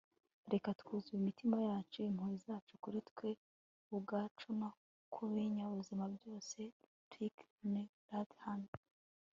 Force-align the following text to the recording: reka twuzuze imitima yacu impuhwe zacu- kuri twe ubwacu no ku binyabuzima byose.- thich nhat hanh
reka 0.53 0.69
twuzuze 0.79 1.13
imitima 1.21 1.57
yacu 1.69 1.97
impuhwe 2.09 2.35
zacu- 2.45 2.73
kuri 2.83 2.99
twe 3.09 3.29
ubwacu 3.95 4.47
no 4.59 4.69
ku 5.13 5.21
binyabuzima 5.31 6.05
byose.- 6.15 6.59
thich 7.09 7.37
nhat 7.71 8.29
hanh 8.45 8.69